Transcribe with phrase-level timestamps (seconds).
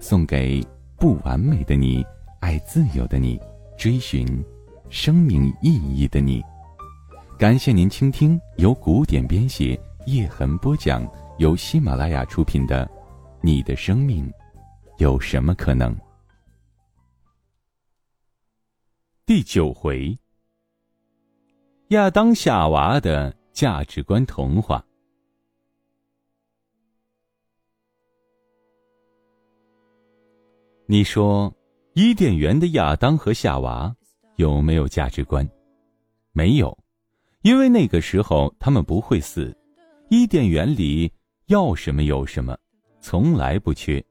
[0.00, 2.04] 送给不完美的你，
[2.40, 3.38] 爱自由的你，
[3.76, 4.26] 追寻
[4.88, 6.42] 生命意义的你。
[7.38, 11.06] 感谢您倾听由古典编写、叶痕播讲、
[11.38, 12.86] 由喜马拉雅出品的
[13.42, 14.30] 《你的生命
[14.96, 15.94] 有什么可能》
[19.26, 20.18] 第九回：
[21.88, 24.82] 亚当夏娃的价值观童话。
[30.90, 31.54] 你说，
[31.94, 33.94] 伊甸园的亚当和夏娃
[34.34, 35.48] 有没有价值观？
[36.32, 36.76] 没有。
[37.42, 39.56] 因为那个时候他们不会死，
[40.08, 41.08] 伊甸园里
[41.46, 42.58] 要什么有什么，
[43.00, 44.04] 从来不缺。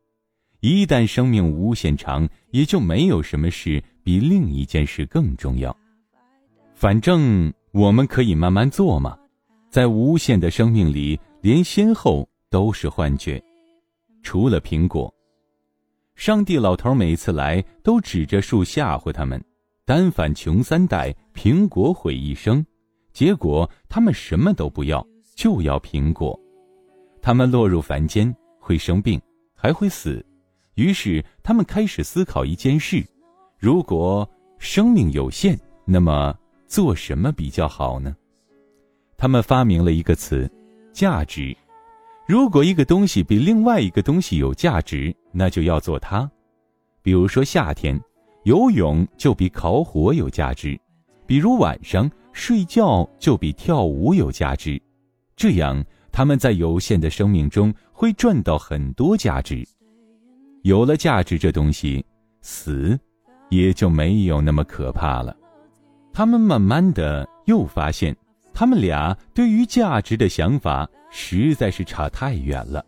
[0.62, 5.76] 一旦生命无限长，也就没有什么事比另一件事更重要。
[6.76, 9.20] 反正我们可以慢慢做嘛，
[9.70, 13.44] 在无限的生命里，连先后都是幻觉。
[14.23, 15.14] 除了苹果，
[16.20, 19.42] 上帝老头每次来都指着树吓唬他们：
[19.86, 22.64] 单反穷三代，苹果毁一生。
[23.14, 25.02] 结果他们什么都不要，
[25.34, 26.38] 就要苹果。
[27.22, 29.17] 他们落入凡间，会生病，
[29.56, 30.23] 还会死。
[30.76, 33.02] 于是他们开始思考一件事：
[33.58, 38.14] 如果生命有限，那么做什么比较好呢？
[39.16, 40.52] 他们发明了一个词——
[40.92, 41.56] 价值。
[42.30, 46.30] 如果一个东西比另外一个东西有价值，那就要做它。
[47.02, 48.00] 比如说夏天，
[48.44, 50.80] 游泳就比烤火有价值；
[51.26, 52.08] 比如晚上。
[52.32, 54.80] 睡觉就比跳舞有价值，
[55.36, 59.68] 这样他们在有限的生命中会赚到很多价值。
[60.62, 62.06] 有了价值这东西，
[62.42, 62.98] 死
[63.50, 65.36] 也就没有那么可怕了。
[66.14, 68.16] 他们慢慢的又发现，
[68.59, 72.83] 他们俩对于价值的想法实在是差太远了。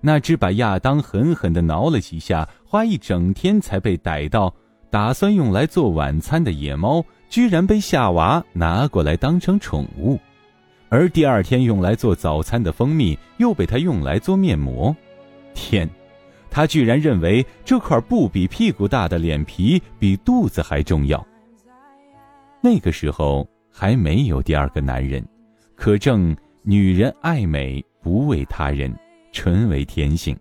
[0.00, 4.54] 那只把亚当狠狠的挠了几下，花一整天才被逮到，
[4.88, 7.04] 打算用来做晚餐的野猫。
[7.28, 10.16] 居然被夏娃拿过来当成宠物，
[10.88, 14.94] 而第二天用来做早餐的蜂蜜又被他用来做面膜。
[15.54, 15.90] 天，
[16.48, 21.26] 他居然认为这块不比屁股大的脸皮比肚子还重要。
[22.60, 25.26] 那个时候还没有第二个男人，
[25.74, 28.94] 可证女人爱美不为他人，
[29.32, 30.36] 纯为天性。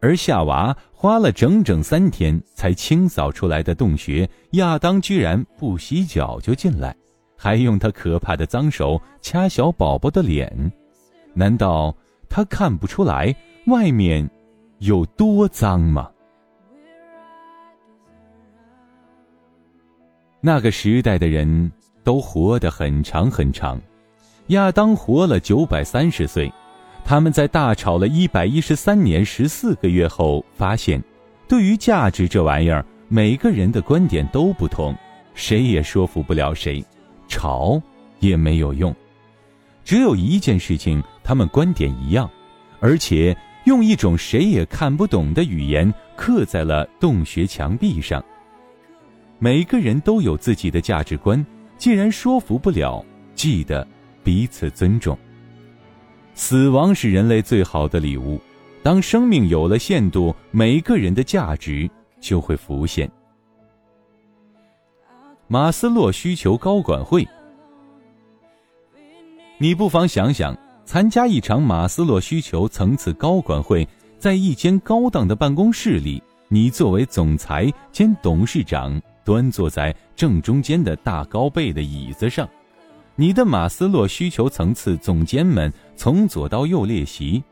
[0.00, 6.94] 而夏娃花了整整三天才清扫出来的洞穴，亚当居然不洗脚就进来，
[7.36, 10.72] 还用他可怕的脏手掐小宝宝的脸，
[11.34, 11.96] 难道
[12.28, 13.34] 他看不出来
[13.66, 14.28] 外面
[14.78, 16.10] 有多脏吗？
[20.40, 21.72] 那个时代的人
[22.06, 23.82] 都活得很长很长，
[24.46, 26.48] 亚当活了九百三十岁。
[27.04, 31.02] 他们在大吵了一百一十三年十四个月后，发现，
[31.48, 34.94] 对于价值这玩意儿，每个人的观点都不同，
[35.34, 36.84] 谁也说服不了谁，
[37.26, 37.82] 吵
[38.20, 38.94] 也没有用。
[39.82, 42.30] 只有一件事情，他们观点一样，
[42.78, 48.24] 而且用一种谁也看不懂的语言刻在了洞穴墙壁上。
[49.40, 51.44] 每个人都有自己的价值观，
[51.78, 53.04] 既然说服不了，
[53.34, 53.86] 记得
[54.24, 55.16] 彼此尊重。
[56.34, 58.40] 死亡是人类最好的礼物。
[58.82, 63.10] 当生命有了限度，每个人的价值就会浮现。
[65.48, 67.26] 马斯洛需求高管会，
[69.58, 73.88] 你不妨想想，参加一场马斯洛需求层次高管会，
[74.18, 82.48] 在一间高档的办公室里，你作为总裁兼董事长，端坐在正中间的大高背的椅子上。
[83.16, 87.42] 你的马斯洛需求层次总监们从左到右列席，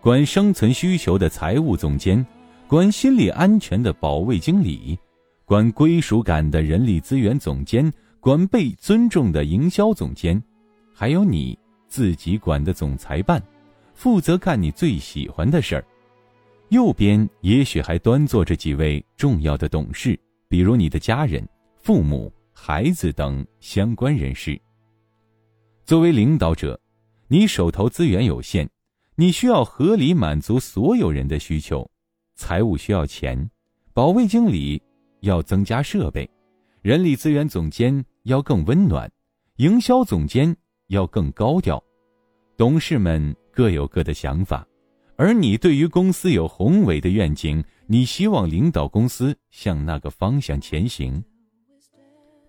[0.00, 2.26] 管生存需求的财务总监，
[2.66, 4.98] 管心理安全的保卫经理，
[5.44, 10.42] 管归属感的人力资源总监，管被尊重的营销总监，
[10.92, 13.40] 还有你自己管的总裁办，
[13.94, 15.84] 负责干你最喜欢的事儿。
[16.70, 20.18] 右边也许还端坐着几位重要的董事，
[20.52, 21.42] 比如你的家人、
[21.80, 24.60] 父母、孩子等相关人士。
[25.86, 26.78] 作为领导者，
[27.26, 28.68] 你手头资源有限，
[29.14, 31.90] 你需要合理满足所有人的需求，
[32.34, 33.50] 财务需要钱，
[33.94, 34.78] 保卫经理
[35.20, 36.28] 要增加设备，
[36.82, 39.10] 人力资源总监要更温暖，
[39.56, 40.54] 营销总监
[40.88, 41.82] 要更高调。
[42.58, 44.68] 董事们各有各的想法，
[45.16, 51.22] 而你对于公司有宏伟的愿景，你希望领导公司向那个方向前行。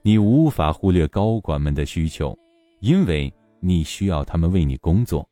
[0.02, 2.34] 你无法忽略高管们的需求，
[2.80, 3.30] 因为
[3.60, 5.28] 你需要他们为你工作，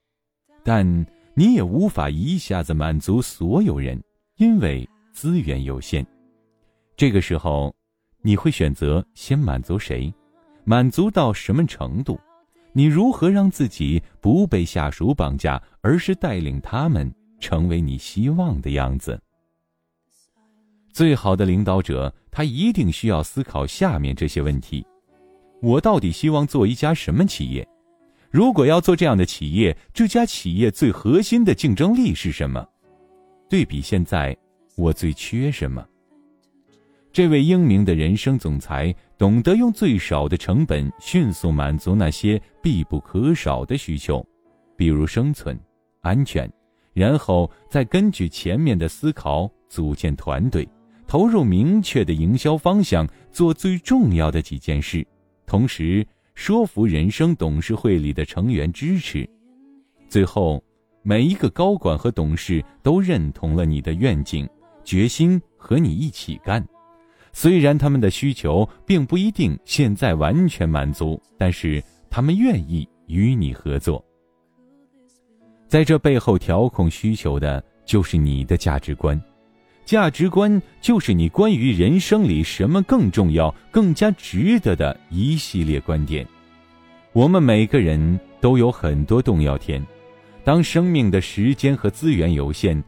[0.65, 0.85] 但
[1.33, 4.03] 你也无法一下子满足所有人，
[4.35, 6.05] 因为资源有限。
[6.97, 7.73] 这个时候，
[8.21, 10.13] 你会选择先满足谁？
[10.65, 12.19] 满足到什么程度？
[12.73, 17.09] 你如何让自己不被下属绑架，而是带领他们
[17.39, 19.17] 成为你希望的样子？
[20.93, 24.85] 最好的领导者，他一定需要思考下面这些问题：
[25.61, 27.67] 我到底希望做一家什么企业？
[28.29, 32.65] 如果要做这样的企业，这家企业最核心的竞争力是什么？
[33.49, 34.35] 对比现在，
[34.75, 35.85] 我最缺什么？
[37.11, 44.25] 这位英明的人生总裁懂得用最少的成本迅速满足那些必不可少的需求，
[44.77, 45.59] 比如生存、
[45.99, 46.49] 安全，
[46.93, 50.65] 然后再根据前面的思考组建团队，
[51.11, 55.05] 投入明确的营销方向，做最重要的几件事，
[55.45, 59.29] 同时说服人生董事会里的成员支持。
[60.07, 60.63] 最后，
[61.03, 64.47] 每一个高管和董事都认同了你的愿景、
[64.85, 66.65] 决心，和你一起干。
[67.33, 74.01] 虽然他们的需求并不一定现在完全满足，但是他们愿意与你合作。
[75.67, 79.21] 在这背后调控需求的就是你的价值观，
[79.85, 86.25] 价值观就是你关于人生里什么更重要、更加值得的一系列观点。
[87.13, 89.85] 我们每个人都有很多洞要天，
[90.43, 92.81] 当生命的时间和资源有限，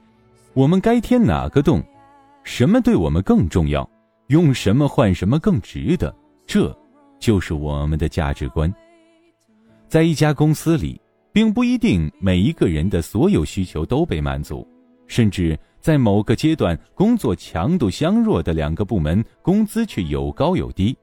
[0.53, 1.83] 我们该填哪个洞？
[2.43, 3.89] 什么对我们更重要？
[4.27, 6.15] 用什么换什么更值得？
[6.47, 6.73] 这，
[7.19, 8.73] 就是我们的价值观。
[9.89, 10.99] 在一家公司里，
[11.33, 14.65] 并不一定每一个人的所有需求都被满足，
[15.07, 20.95] 甚至在某个阶段，工作强度相若的两个部门工资却有高有低。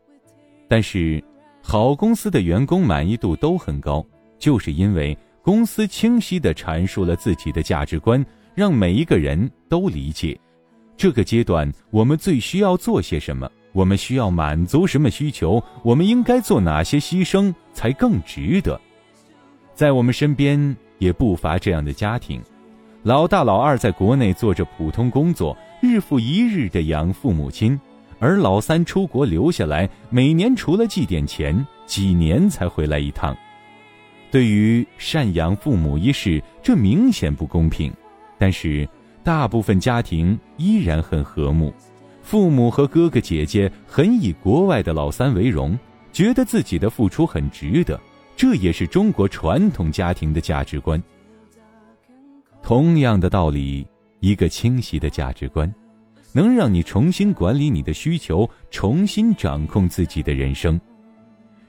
[0.66, 1.22] 但是，
[1.60, 4.02] 好公司的员工满意度都很高，
[4.38, 8.24] 就是因为公司清晰地阐述了自己的价值观，
[8.54, 10.40] 让每一个人都理解。
[10.96, 13.46] 这个阶段，我们最需要做些什么？
[13.72, 15.62] 我们需要满足什么需求？
[15.82, 18.80] 我们应该做哪些牺牲才更值得？
[19.74, 22.42] 在我们身边也不乏这样的家庭，
[23.02, 27.78] 老大、老二在国内做着普通工作，日复一日的养父母亲，
[28.18, 33.36] 而老三出国留下来，每年除了寄点钱，几年才回来一趟。
[34.30, 37.92] 对于赡养父母一事，这明显不公平，
[38.38, 38.88] 但是。
[39.22, 41.74] 大部分家庭依然很和睦，
[42.22, 45.78] 父母和哥哥姐姐很以国外的老三为荣，
[46.10, 48.00] 觉得自己的付出很值得。
[48.34, 51.00] 这也是中国传统家庭的价值观。
[52.62, 53.86] 同样的道理，
[54.20, 55.72] 一个清晰的价值观，
[56.32, 60.80] 能让你重新管理你的需求，重新掌控自己的人生。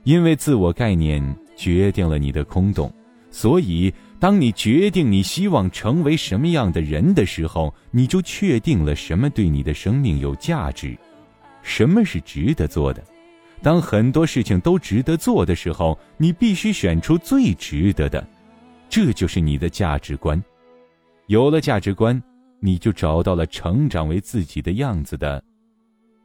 [0.04, 1.24] 因为自我概念
[1.56, 2.92] 决定了你的空洞，
[3.30, 3.94] 所以。
[4.22, 10.96] 当你决定你希望成为什么样的人的时候，你就确定了什么对你的生命有价值，
[11.64, 13.04] 什么是值得做的。
[13.64, 18.24] 当很多事情都值得做的时候，你必须选出最值得的，
[18.90, 20.40] 这就是你的价值观。
[21.32, 22.22] 有了价值观，
[22.60, 25.42] 你就找到了成长为自己的样子的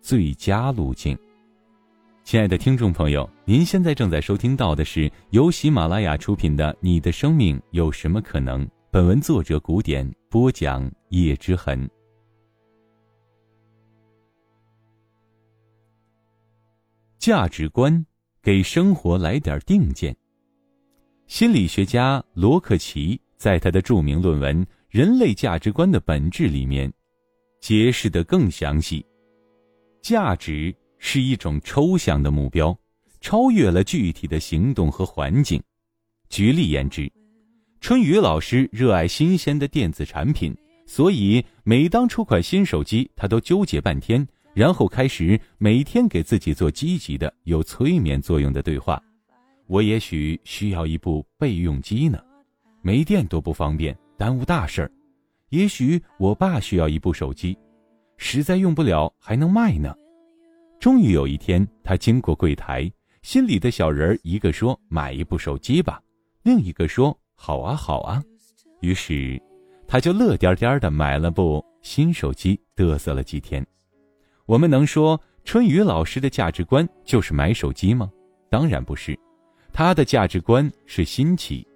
[0.00, 1.16] 最佳路径。
[2.24, 8.66] 亲爱的听众朋友，您现在正在收听到的是由喜马拉雅出品的《你的生命有什么可能》。
[8.90, 11.88] 本文作者古典播讲叶之痕。
[17.20, 18.04] 价值观
[18.42, 20.16] 给生活来点定见。
[21.28, 24.64] 心理学家罗克奇在他的著名论文
[24.96, 26.90] 《人类价值观的本质》里面，
[27.60, 29.04] 解释的更详细。
[30.00, 30.74] 价值。
[30.98, 32.74] 是一种抽象的目标，
[33.20, 35.62] 超越了具体的行动和环境。
[36.30, 37.12] 举例言之，
[37.82, 48.98] 春雨老师热爱新鲜的电子产品，所以每当出款新手机，他都纠结半天，然后开始每天给自己做积极的、有催眠作用的对话。
[49.66, 52.18] 我也许需要一部备用机呢，
[52.80, 54.90] 没电多不方便，耽误大事儿。
[55.50, 57.56] 也许我爸需要一部手机，
[58.16, 59.94] 实在用不了还能卖呢。
[60.80, 62.90] 终于有一天，他经过柜台，
[63.22, 66.02] 心里的小人儿一个说：“买一部手机吧。”
[66.42, 68.22] 另一个说：“好啊，好啊。”
[68.80, 69.40] 于是，
[69.86, 73.64] 他就乐颠颠的买了部新手机，嘚瑟了几天。
[74.44, 78.10] 我们能说春雨老师的价值观就是买手机吗？
[78.50, 79.18] 当然不是，
[79.72, 81.66] 他的价值观是新奇，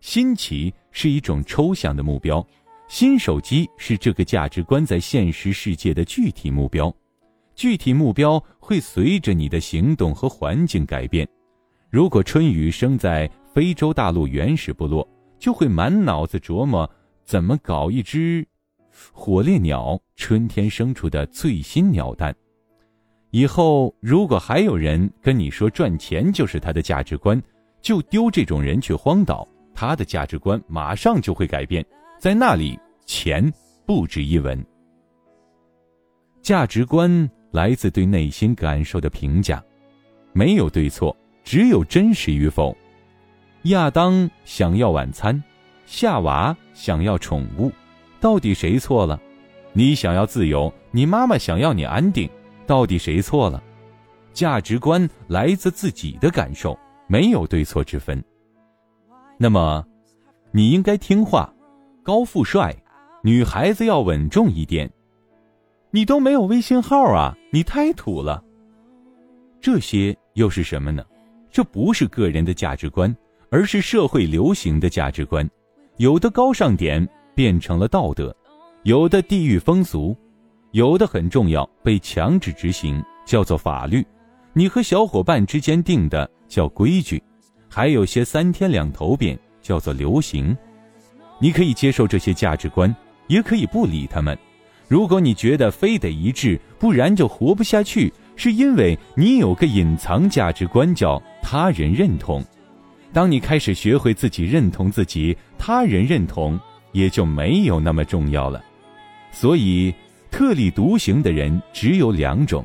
[0.00, 2.46] 新奇是一种抽象的目标，
[2.88, 6.94] 新手机是这个价值观在现实世界的具体目标，
[7.54, 11.28] 具体目标会随着你的行动和环境改变。
[11.90, 15.06] 如果春雨生在非洲大陆原始部落，
[15.38, 16.88] 就会满脑子琢磨
[17.24, 18.46] 怎么搞一只
[19.12, 22.34] 火烈鸟春天生出的最新鸟蛋。
[23.30, 27.42] 以后如果还有人跟你说赚钱就是他的价值观，
[27.82, 29.46] 就丢这种人去荒岛，
[29.80, 31.86] 他的价值观马上就会改变，
[32.18, 33.48] 在那里钱
[33.86, 34.60] 不值一文。
[36.42, 39.62] 价值观来自对内心感受的评价，
[40.32, 42.76] 没有对错，只有真实与否。
[43.66, 45.40] 亚当想要晚餐，
[45.86, 47.70] 夏娃想要宠物，
[48.18, 49.20] 到底谁错了？
[49.72, 52.28] 你想要自由，你妈妈想要你安定。
[52.66, 53.62] 到底谁错了？
[54.32, 58.20] 价值观来自自己的感受，没有对错之分。
[59.40, 59.86] 那么，
[60.50, 61.54] 你应该听话，
[62.02, 62.74] 高富帅，
[63.22, 64.90] 女孩子要稳重一点。
[65.92, 68.42] 你都没有微信号啊，你太土了。
[69.60, 71.04] 这些又是什么呢？
[71.50, 73.16] 这不是个人的价值观，
[73.48, 75.48] 而是社会流行的价值观。
[75.98, 78.34] 有的高尚点变成了道德，
[78.82, 80.16] 有的地域风俗。
[80.72, 84.02] 有的很重要，被强制执行，叫做法律；
[84.52, 87.18] 你和小伙伴之间定的叫规矩；
[87.78, 90.56] 还有些三天两头变，叫做流行。
[91.38, 92.92] 你可以接受这些价值观，
[93.28, 94.36] 也可以不理他们。
[94.88, 102.44] 如果你觉得非得一致，不然就活不下去，是因为你有个隐藏价值观叫他人认同。
[103.12, 106.58] 当你开始学会自己认同自己，他人认同
[106.90, 108.60] 也就没有那么重要了。
[109.30, 109.94] 所以。
[110.32, 112.62] 特立独行的人只有两种：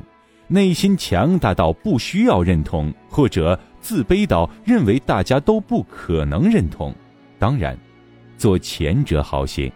[0.48, 6.94] 内心强大到不需要认同，或者自卑到认为大家都不可能认同。
[7.38, 7.78] 当然，
[8.38, 9.70] 做前者好些。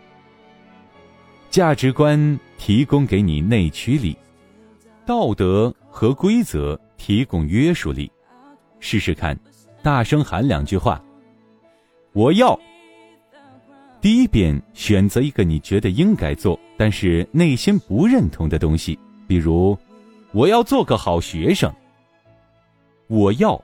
[1.51, 4.17] 价值观提供给你内驱力，
[5.05, 8.11] 道德和规则提供约束力。
[8.81, 9.39] 试试看，
[9.83, 11.03] 大声喊两句话
[12.15, 12.59] ：“我要。”
[14.01, 19.77] 第一遍，选择一个你觉得应该做，但是内心不认同的东西，比如，
[20.33, 21.71] 我要做个好学生。
[23.09, 23.61] 我要，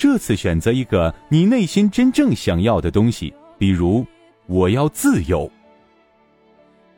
[0.00, 4.02] 这次选择一个你内心真正想要的东西，比如，
[4.46, 5.52] 我要自由。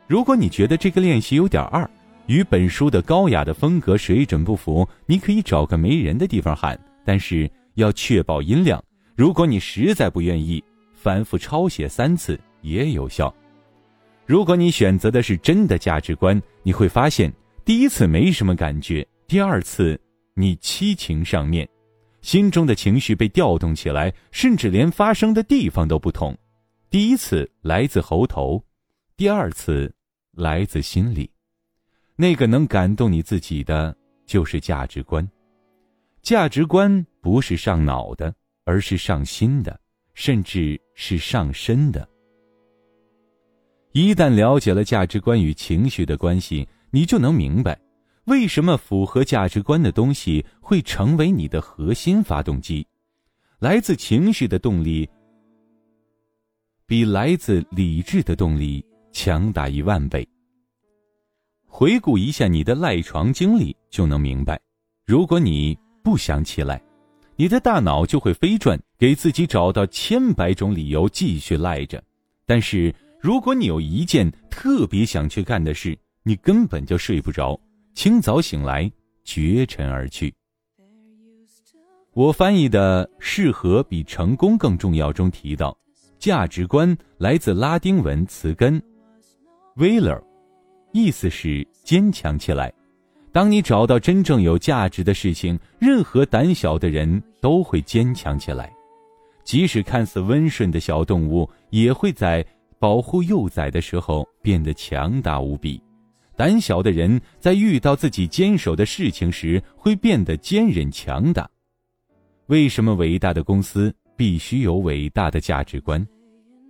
[0.07, 1.89] 如果你觉得这个练习有点二，
[2.27, 8.81] 与本书的高雅的风格水准不符，你可以找个没人的地方喊，但是要确保音量。
[9.17, 12.39] 如果你实在不愿意，反复抄写三次。
[12.61, 13.35] 也有效。
[14.25, 17.29] 如果你选择的是真的价值观，你会发现
[17.65, 19.99] 第一次没什么感觉，第二次
[20.33, 21.67] 你七情上面，
[22.23, 26.35] 心中的情绪被调动起来，甚至连发生的地方都不同。
[26.89, 28.63] 第一次来自喉头，
[29.17, 29.93] 第二次
[30.31, 31.29] 来自心里。
[32.15, 35.27] 那个能感动你自己的，就是价值观。
[36.21, 39.77] 价值观不是上脑的，而是上心的，
[40.13, 42.07] 甚至是上身的。
[43.91, 47.77] 一旦了解了价值观与情绪的关系，你就能明白，
[48.25, 52.85] 为什么符合价值观的东西会成为你的核心发动机。
[53.59, 55.09] 来自情绪的动力，
[56.85, 60.27] 比来自理智的动力强大一万倍。
[61.65, 64.59] 回顾一下你的赖床经历，就能明白，
[65.05, 66.81] 如果你不想起来，
[67.35, 72.03] 你的大脑就会飞转，给自己找到千百种理由继续赖着。
[72.45, 72.93] 但是。
[73.23, 77.57] 如果你有一件特别想去干的事，你根本就睡不着，
[77.93, 78.91] 清早醒来，
[79.23, 80.33] 绝尘而去。
[82.13, 85.77] 我翻译的“适合比成功更重要”中提到，
[86.19, 88.81] 价值观来自拉丁文词根
[89.75, 90.23] v a l e r
[90.91, 92.71] 意思是坚强起来。
[93.31, 98.71] 当你找到真正有价值的事情，任何胆小的人都会坚强起来，
[99.43, 102.45] 即使看似温顺的小动物，也会在。
[102.79, 105.81] 保护幼崽的时候变得强大无比，
[106.35, 111.49] 胆小的人在遇到自己坚守的事情时会变得坚韧强大。
[112.47, 116.05] 为什么伟大的公司必须有伟大的价值观？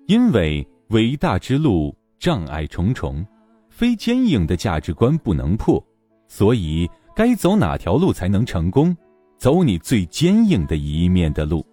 [0.07, 3.25] 因为伟大之路障碍重重，
[3.69, 5.83] 非坚硬的价值观不能破，
[6.27, 8.95] 所以该走哪条路才能成功？
[9.37, 11.65] 走你最坚硬的一面的路。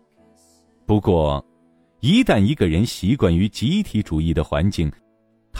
[0.87, 1.45] 不过。
[2.03, 4.91] 一旦一个人习惯于集体主义的环境，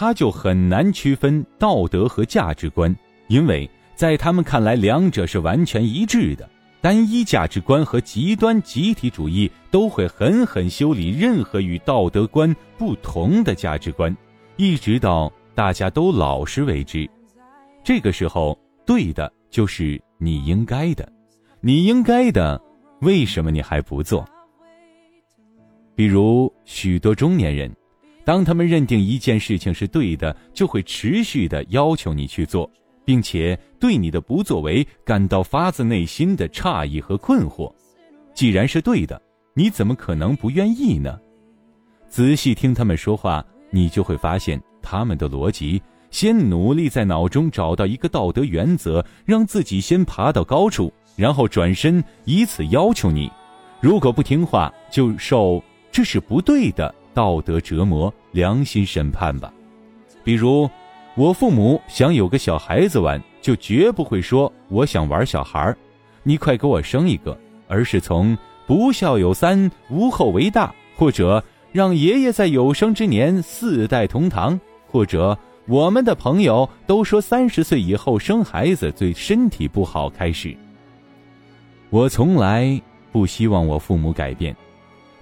[0.01, 2.97] 他就很难区分道德和价值观，
[3.29, 6.49] 因为在他们看来，两者是完全一致的。
[6.81, 14.17] 单一价值观和极端集体主义都会狠狠修理任何与道德观不同的价值观，
[14.57, 17.07] 一直到大家都老实为止。
[17.85, 21.07] 这个时候，对的就是你应该的，
[21.61, 22.59] 你应该的，
[23.03, 24.27] 为什么你还不做？
[25.95, 27.71] 比如许多中年人，
[28.25, 32.71] 当他们认定一件事情是对的，就会持续的要求你去做。
[33.03, 37.73] 并且对你的不作为感到发自内心的诧异和困惑。
[38.35, 39.21] 既然是对的，
[39.53, 41.19] 你怎么可能不愿意呢？
[42.09, 53.29] 仔细听他们说话，你就会发现他们的逻辑：先努力在脑中找到一个道德原则，让自己先爬到高处，然后转身以此要求你。
[53.81, 55.61] 如果不听话，就受
[55.91, 59.53] 这是不对的道德折磨、良心审判吧。
[60.25, 60.69] 比如。
[61.17, 65.77] 我父母想有个小孩子玩，就绝不会说我想玩小孩，
[66.23, 67.37] 你快给我生一个，
[67.67, 75.37] 而是从不孝有三，无后为大，或者让爷爷在有生之年四代同堂，或者
[75.67, 80.57] 我们的朋友都说三十岁以后生孩子对身体不好开始。
[81.91, 84.57] 我从来不希望我父母改变，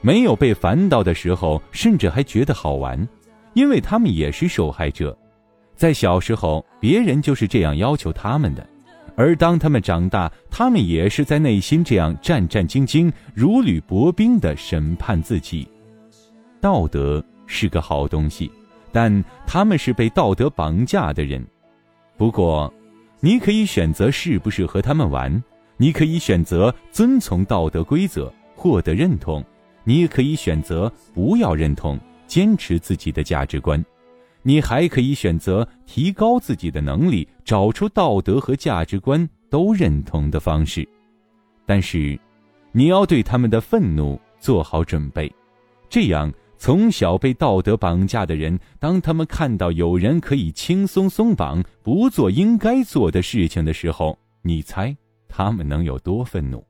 [0.00, 3.08] 没有被烦到的时候，甚至还觉得好玩，
[3.54, 5.16] 因为他们也是受害者。
[5.74, 8.66] 在小时候，别人就是这样要求他们的，
[9.16, 15.68] 而当他们长大，他们也是在内心这样战战兢兢、如履薄冰的审判自己。
[16.60, 18.50] 道德是个好东西，
[18.90, 21.44] 但他们是被道德绑架的人。
[22.16, 22.72] 不过，
[23.20, 25.42] 你可以选择是不是和他们玩，
[25.76, 29.44] 你可以选择遵从道德规则获得认同，
[29.88, 33.82] 你也可以选择不要认同，坚持自己的价值观。
[34.42, 40.86] 你还可以选择提高自己的能力，找出道德和价值观都认同的方式，
[41.64, 42.20] 但是，
[42.70, 45.32] 你要对他们的愤怒做好准备。
[45.88, 54.94] 这样，从小被道德绑架的人，当他们看到有人可以轻松松绑，不做应该做的事情的时候，你猜
[55.28, 56.62] 他们能有多愤怒？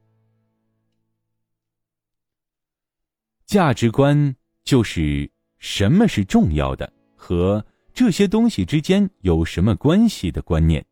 [3.49, 6.93] 价值观就是什么是重要的。
[7.17, 10.85] 和这些东西之间有什么关系的观念？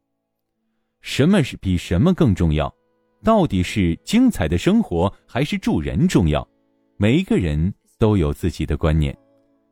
[1.02, 2.74] 什么是比什么更重要？
[3.22, 6.48] 到底是精彩的生活还是助人重要？
[6.96, 9.14] 每一个人都有自己的观念，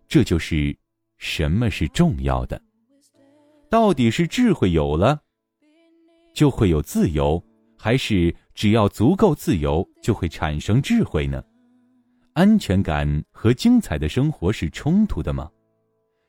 [0.07, 0.77] 这就是
[1.17, 2.61] 什么是重要的。
[3.71, 5.23] 到底是智慧有了，
[6.35, 7.43] 就会有自由，
[7.79, 11.43] 还是只要足够自由就会产生智慧呢？
[12.35, 15.49] 安全感和精彩的生活是冲突的吗？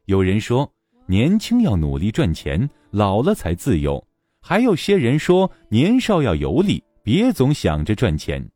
[0.05, 0.71] 有人说，
[1.07, 3.99] 年轻要努力赚钱，老了才自由；
[4.39, 8.47] 还有些人说，年少要游历，别总想着赚钱。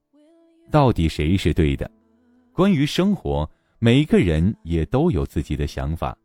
[0.69, 1.89] 到底谁是对的？
[2.53, 6.15] 关于生活，每个人也都有自己的想法，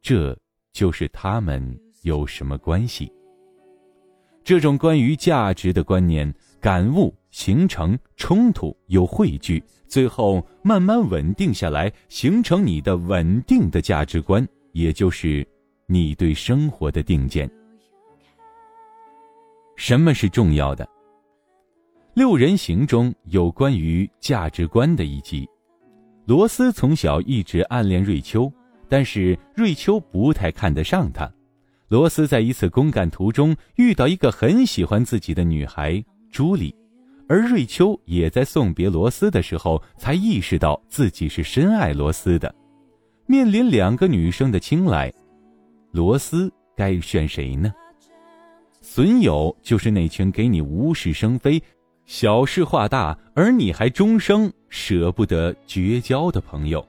[0.00, 0.36] 这
[0.72, 1.64] 就是他们
[2.02, 3.12] 有什么关系？
[4.42, 9.62] 这种关于价值的观念感悟形成冲突又汇聚，
[9.92, 14.48] 最后慢慢稳定下来，形成你的稳定的价值观。
[14.72, 15.46] 也就是
[15.86, 17.46] 你对生活的定见。
[19.76, 20.88] 什么是重要的？
[22.14, 25.46] 六人行中有关于价值观的一集。
[26.24, 28.50] 罗斯从小一直暗恋瑞秋，
[28.88, 31.30] 但是瑞秋不太看得上他。
[31.88, 36.74] 罗斯在一次公干途中遇到一个很喜欢自己的女孩朱莉，
[37.28, 42.54] 而瑞秋也在送别罗斯的时候才意识到自己是深爱罗斯的。
[43.26, 45.12] 面临两个女生的青睐，
[45.92, 47.72] 罗斯该选谁呢？
[48.80, 51.62] 损友就是那群给你无事生非、
[52.04, 56.86] 小事化大，而你还终生舍不得绝交的朋友。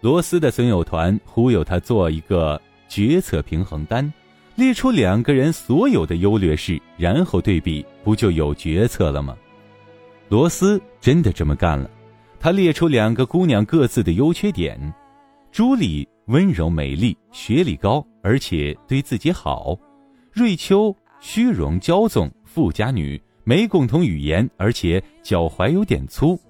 [0.00, 4.12] 罗斯的损友团忽悠他做一个决策平衡单，
[4.56, 9.36] 列出两个人所有的优劣势，然后对比，不就有决策了吗？
[10.30, 11.90] 罗斯真的这么干了，
[12.38, 14.80] 他列出两个姑娘各自的优缺点。
[15.50, 19.76] 朱莉温柔美丽，学历高，而且对自己好；
[20.32, 26.40] 瑞秋虚荣骄纵，富家女，没共同语言，而且脚踝有点粗。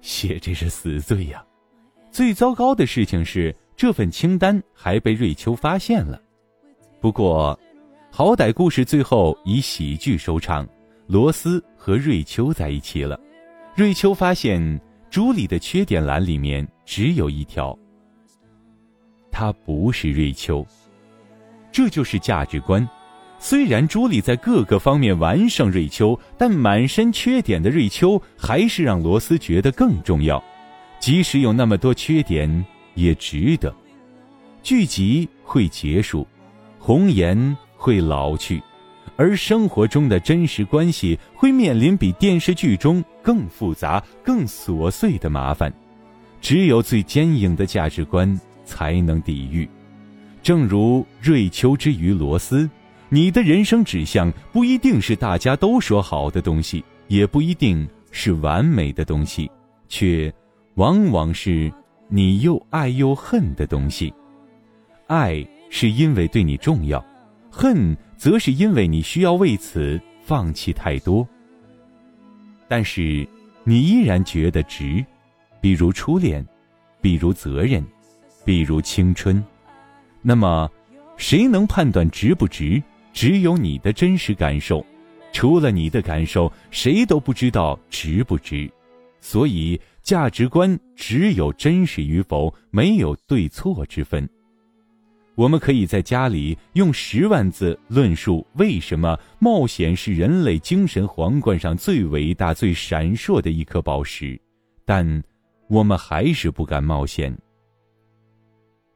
[0.00, 1.44] 写这是死罪呀！
[2.10, 6.18] 最糟糕的事情是，这份清单还被瑞秋发现了。
[6.98, 7.60] 不过，
[8.10, 10.66] 好歹故事最后以喜剧收场，
[11.06, 13.18] 罗斯和瑞秋在一起了。
[13.74, 17.76] 瑞秋发现朱莉的缺点栏里面只有一条。
[19.30, 20.66] 他不是瑞秋，
[21.70, 22.88] 这就是价值观。
[23.38, 30.42] 虽然朱莉在各个方面完胜瑞秋，但满身缺点的瑞秋还是让罗斯觉得更重要。
[30.98, 32.64] 即使有那么多缺点，
[32.94, 33.72] 也值得。
[34.62, 36.26] 剧集会结束，
[36.78, 38.60] 红颜会老去，
[39.16, 45.72] 而生活中的真实关系会面临比电视剧中更复杂、更琐碎的麻烦。
[46.40, 49.68] 只有最坚硬的价值观才能抵御。
[50.42, 52.68] 正如瑞秋之于罗斯。
[53.08, 59.48] 你的人生指向不一定是大家都说好的东西，也不一定是完美的东西，
[59.88, 60.32] 却
[60.74, 61.72] 往往是
[62.08, 64.12] 你又爱又恨的东西。
[65.06, 67.04] 爱是因为对你重要，
[67.48, 71.26] 恨则是因为你需要为此放弃太多。
[72.68, 73.26] 但是
[73.64, 75.04] 你依然觉得值，
[75.60, 76.44] 比如初恋，
[77.00, 77.84] 比如责任，
[78.44, 79.42] 比如青春。
[80.22, 80.68] 那么，
[81.16, 82.82] 谁能判断值不值？
[83.12, 84.84] 只有你的真实感受，
[85.32, 88.70] 除了你的感受，谁都不知道值不值。
[89.20, 94.28] 所以，价值观只有真实与否，没有对错之分。
[95.36, 104.40] 我们可以在家里用十万字论述为什么冒险是人类精神皇冠上最伟大、最闪烁的一颗宝石，
[104.84, 105.22] 但
[105.68, 107.36] 我们还是不敢冒险。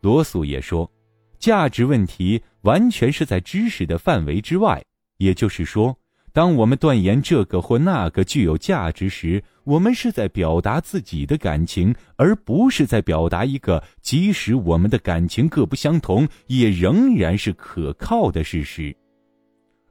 [0.00, 0.90] 罗素也说。
[1.38, 4.84] 价值问题完全是在知识的范围之外，
[5.16, 5.96] 也就是说，
[6.32, 18.96] 当我们断言这个或那个具有价值时，我们是在表达自己的感情，而不是在表达一个即使我们的感情各不相同，也仍然是可靠的事实。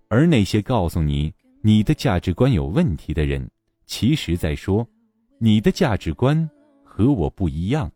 [0.08, 3.50] 而那些告诉你你的价值观有问题的人，
[3.86, 4.88] 其实在说，
[5.40, 6.50] 你的价值观
[6.84, 7.92] 和我不一样。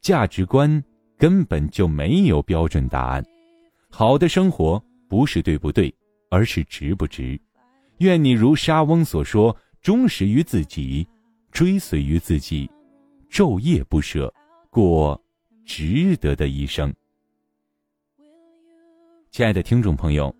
[0.00, 0.82] 价值观。
[1.20, 3.24] 根本就没有标准答案。
[3.90, 5.92] 好的生活不是对不对，
[6.30, 7.40] 而是值不值。
[7.98, 11.06] 愿你如沙翁所说，忠实于自己，
[11.50, 12.70] 追随于自己，
[13.30, 14.32] 昼夜不舍，
[14.70, 15.20] 过
[15.64, 16.94] 值得的一生。
[19.30, 20.34] 亲爱的听众朋友，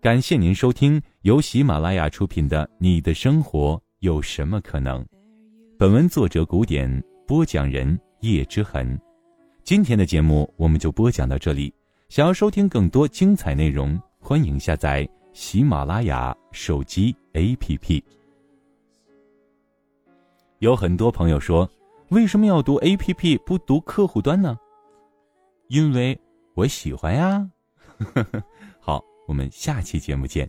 [0.00, 5.02] 感谢您收听由喜马拉雅出品的《你的生活有什么可能》。
[5.78, 8.98] 本文作者古典播讲人叶之痕。
[9.62, 11.72] 今天的节目我们就播讲到这里。
[12.10, 18.00] 想要收听更多精彩内容，欢迎下载喜马拉雅手机 APP。
[20.60, 21.68] 有很多朋友说，
[22.10, 24.56] 为什么要读 APP 不读客户端呢？
[25.66, 26.16] 因为
[26.54, 27.50] 我喜欢呀。
[28.78, 30.48] 好，我们下期节目见。